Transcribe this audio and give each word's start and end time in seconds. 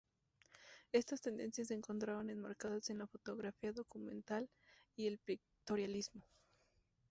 Estas 0.91 1.21
tendencias 1.21 1.67
se 1.67 1.75
encontraban 1.75 2.31
enmarcadas 2.31 2.89
en 2.89 2.97
la 2.97 3.05
fotografía 3.05 3.71
documental 3.71 4.49
y 4.95 5.05
el 5.05 5.19
pictorialismo. 5.19 6.23